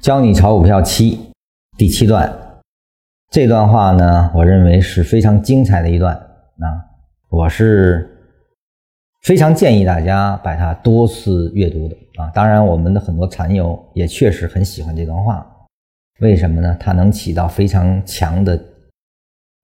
[0.00, 1.30] 教你炒股票七
[1.76, 2.34] 第七段，
[3.30, 6.64] 这段话呢，我认为是非常精彩的一段啊，
[7.28, 8.08] 我是
[9.20, 12.30] 非常建议大家把它多次阅读的啊。
[12.32, 15.46] 当然，我们的很多禅友也确实很喜欢这段话，
[16.20, 16.74] 为什么呢？
[16.80, 18.58] 它能起到非常强的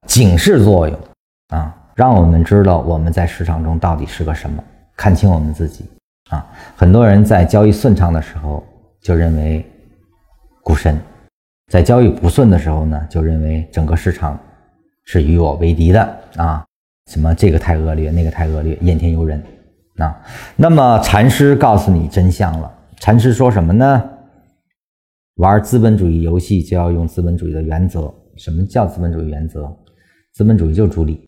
[0.06, 0.98] 警示作用
[1.48, 4.62] 啊，让我们知道我们在市场中到底是个什么，
[4.98, 5.86] 看清我们自己
[6.28, 6.46] 啊。
[6.76, 8.62] 很多人在交易顺畅的时候
[9.00, 9.64] 就认为。
[10.66, 11.00] 股神，
[11.70, 14.36] 在交易不顺的时候呢，就认为整个市场
[15.04, 16.02] 是与我为敌的
[16.34, 16.66] 啊！
[17.08, 19.40] 什么这个太恶劣，那个太恶劣，怨天尤人
[19.98, 20.20] 啊！
[20.56, 22.68] 那么禅师告诉你真相了。
[22.96, 24.10] 禅师说什么呢？
[25.36, 28.12] 玩资本主义游戏就要用资本主义的原则。
[28.36, 29.72] 什么叫资本主义原则？
[30.34, 31.24] 资本主义就是逐利。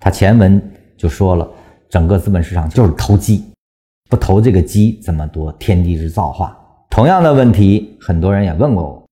[0.00, 0.60] 他前文
[0.96, 1.48] 就说了，
[1.88, 3.44] 整个资本市场就是投机，
[4.08, 6.56] 不投这个机怎么夺天地之造化。
[6.90, 9.08] 同样的问题，很多人也问过我，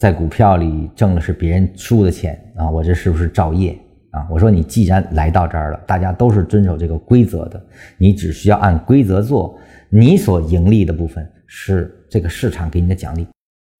[0.00, 3.78] 在股票里挣的是别人输的钱啊，我这是不是造业
[4.12, 4.26] 啊？
[4.30, 7.62] 我说你既然来到这儿了，大家都是遵守这个规则的，
[7.98, 9.56] 你只需要按规则做，
[9.90, 13.28] 你所盈利的部分是这个市场给你的奖励，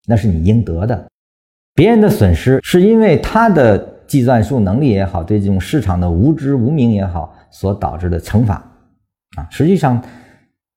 [0.07, 1.09] 那是你应得的。
[1.75, 8.57] 别人的损失是因为他的计算术能力也好，对这种市场的无知无明也好所导致的惩罚
[9.39, 9.49] 啊。
[9.51, 10.01] 实际上，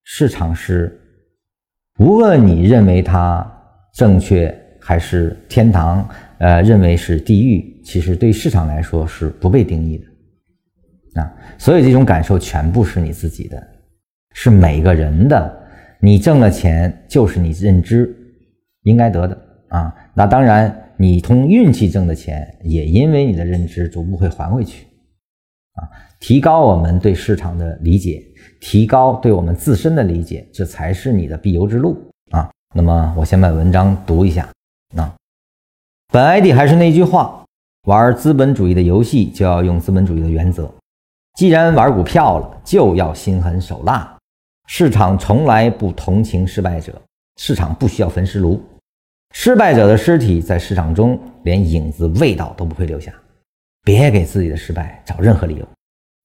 [0.05, 0.97] 市场是。
[2.01, 3.45] 无论你认为它
[3.93, 6.03] 正确还是天堂，
[6.39, 11.31] 呃，认为是地狱，其实对市场来说是不被定义的啊。
[11.59, 13.61] 所以这种感受全部是你自己的，
[14.33, 15.59] 是每个人的。
[15.99, 18.11] 你挣了钱就是你认知
[18.81, 19.93] 应该得的啊。
[20.15, 24.87] 那当然，你从运气挣的钱也因为你的认知逐步会还回去
[25.73, 25.87] 啊。
[26.19, 28.25] 提高我们对市场的理解。
[28.59, 31.97] 提高对我们自身的理解，这才是你的必由之路
[32.29, 32.47] 啊！
[32.75, 34.47] 那么，我先把文章读一下。
[34.95, 35.11] 啊，
[36.13, 37.43] 本 ID 还是那句话：
[37.87, 40.71] 玩资本主义的游戏就要用资本主义的原则。
[41.39, 44.15] 既然玩股票了，就要心狠手辣。
[44.67, 47.01] 市场从来不同情失败者，
[47.37, 48.61] 市场不需要焚尸炉。
[49.33, 53.11] 失败者的尸体在市场中连影子、味道都不会留下。
[53.83, 55.67] 别给自己的失败找任何理由，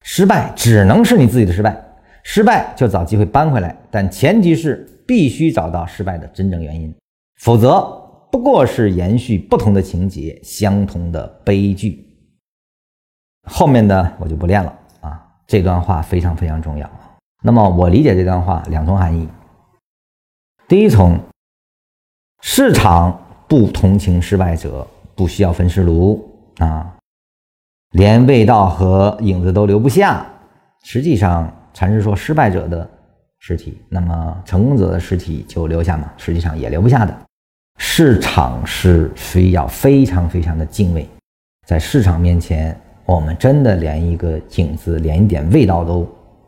[0.03, 1.83] 失败只能是你自己的失败。
[2.23, 6.93] 失败就找机会扳回来，但前提是必须找到失败的真正原因，
[7.39, 7.81] 否则
[8.29, 12.05] 不过是延续不同的情节，相同的悲剧。
[13.43, 16.89] 后面的我就不练了啊，这段话非常非常重要。
[17.41, 19.25] 那么我理解这段话两重含义：
[20.67, 21.17] 第一重，
[22.41, 23.17] 市场
[23.47, 24.85] 不同情失败者，
[25.15, 26.96] 不需要焚尸炉啊，
[27.91, 30.25] 连味道和影子都留不下。
[30.83, 31.51] 实际上。
[31.73, 32.89] 禅师说：“失败者的
[33.37, 36.11] 尸体，那么成功者的尸体就留下吗？
[36.17, 37.15] 实际上也留不下的。
[37.77, 41.07] 市场是需要非常非常的敬畏，
[41.67, 42.75] 在市场面前，
[43.05, 46.03] 我们真的连一个影子、连一点味道都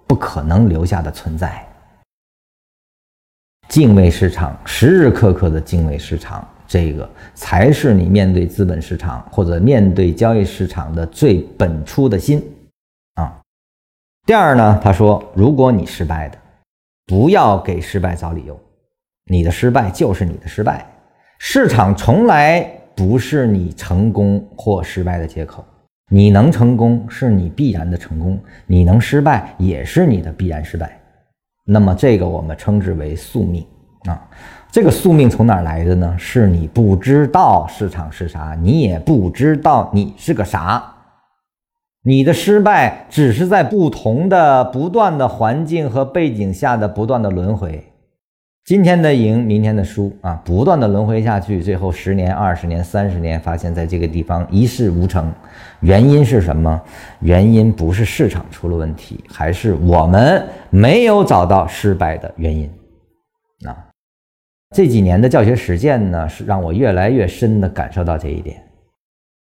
[0.07, 1.63] 不可能留下的存在。
[3.67, 12.41] 敬畏市场，时时刻刻的敬畏市场，这个才是你面对资本市场或者面对交易市场的最本初的心。”
[13.16, 13.41] 啊
[14.25, 16.38] 第二呢，他说：“如果你失败的，
[17.07, 18.57] 不要给失败找理由，
[19.25, 20.85] 你的失败就是你的失败。
[21.40, 22.62] 市场从来
[22.96, 25.66] 不是你成功或失败的借口。
[26.12, 31.00] 你能成功是你必然的成功，你能失败也是你的必然失败。
[31.66, 33.66] 那么这个我们称之为宿命
[34.06, 34.30] 啊。
[34.72, 36.16] 这个宿命从哪来的呢？
[36.18, 40.84] 是你不知道市场是啥，你也不知道你是个啥。”
[42.02, 47.84] 你的失败只是在不同的、不断的环境和背景下的不断的轮回，
[48.63, 55.31] 今天的赢，明天的输啊，不断的轮回下去，最后十年、二十年、三十年，发现在这个地方一事无成，
[55.81, 56.81] 原因是什么？
[57.19, 62.72] 原因不是市场出了问题，还是我们没有找到失败的原因
[63.68, 63.75] 啊？
[64.75, 68.63] 这几年的教学实践呢，是让我越来越深的感受到这一点。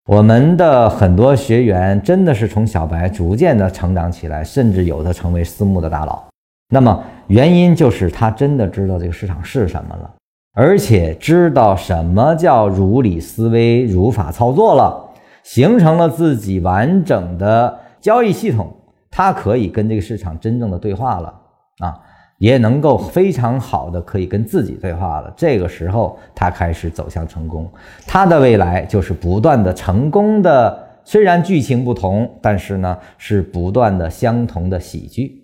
[0.06, 6.23] 我们的很多学员真的是从小白逐渐的成长起来，甚至有的成为私募的大佬。
[6.69, 10.15] 那么原因就是他真的知道这个市场是什么了，
[10.53, 15.09] 而且知道什么叫如理思维、如法操作了，
[15.43, 18.71] 形成了自己完整的交易系统，
[19.11, 21.35] 他可以跟这个市场真正的对话了
[21.79, 21.99] 啊。
[22.44, 25.32] 也能够非常好的可以跟自己对话了。
[25.35, 27.67] 这个时候，他开始走向成功。
[28.06, 35.43] 他的未来就是不断的成功的，虽然剧情不同，但是呢是不断的相同的喜剧。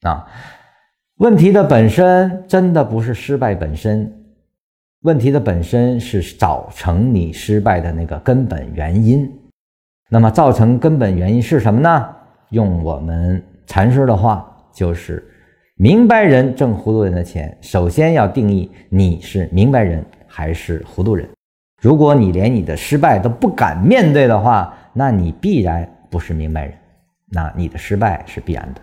[0.00, 0.26] 啊，
[1.18, 4.10] 问题的本身真的不是失败本身，
[5.02, 9.30] 问题的本身是造成你失败的那个根本原因。
[10.08, 12.08] 那么，造成根本原因是什么呢？
[12.48, 15.22] 用我们禅师的话，就是
[15.76, 17.56] 明白人挣糊涂人的钱。
[17.60, 21.28] 首先要定义你是明白人还是糊涂人。
[21.82, 26.74] 如果你连你的失败都不敢面对的话，那你必然不是明白人，
[27.26, 28.80] 那你的失败是必然的。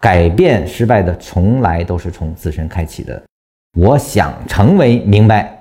[0.00, 3.22] 改变失败的从来都是从自身开启的。
[3.78, 5.56] 我想成为明白，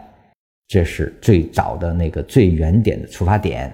[0.67, 3.71] 这是最早的那个最原点的出发点。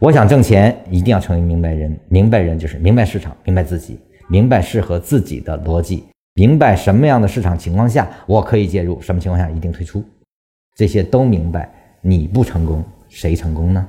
[0.00, 1.94] 我想挣钱，一定要成为明白人。
[2.08, 3.98] 明白人就是明白市场，明白自己，
[4.28, 6.04] 明白适合自己的逻辑，
[6.34, 10.04] 明白什么样的市场情况下我可以介入，什么情况下一定退出，
[10.76, 11.72] 这些都明白。
[12.00, 13.88] 你不成功，谁成功呢？